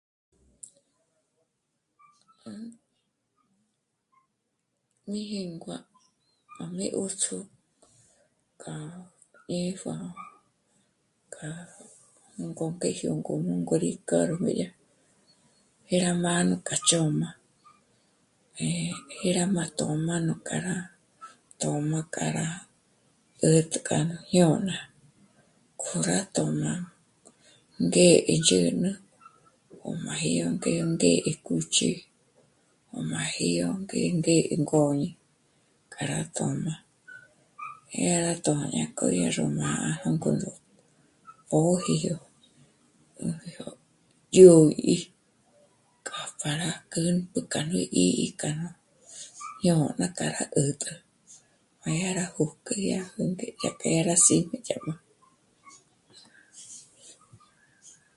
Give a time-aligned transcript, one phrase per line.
[5.07, 5.77] Mí jíngua
[6.55, 7.37] k'a mí 'ṓjtjō
[8.61, 8.75] k'a
[9.49, 9.95] ñíjua
[11.33, 11.49] k'a
[12.49, 14.69] ngó ngéjyo k'o ngó rí kârgo yá,
[15.87, 17.29] jé rá mâ'a nú k'a chö̌m'a,
[18.65, 20.75] eh, dyá rá má tö̌m'a nú kjâra
[21.61, 22.47] tö̌m'a k'a rá
[23.41, 24.75] 'ä̀t'ä k'a nú jñôna.
[25.81, 26.71] K'o rá tö̌m'a
[27.85, 28.91] ngé'e ndzhǚ'n'ü
[29.85, 31.89] o máji yó ngé ngé'e kúch'i
[32.95, 35.09] o máji yó ngé'e ngôñi
[35.93, 36.73] k'a rá tö̌m'a.
[37.91, 40.47] Dyá rá tö̌m'a yá k'o ñá ró mâ'a já ngǔm'ü
[41.49, 42.17] póji yó,
[43.29, 44.97] ndzhôgi
[46.07, 48.67] k'a pjâra k'ü 'ùmpjü k'a ní 'í'i k'a nú
[49.61, 50.89] jñôna k'a rá 'ä̀t'ä,
[51.79, 54.93] má yá rá jö̌k'ü yá jó ngé dyá k'a, yá rá sí'm'e dyá nú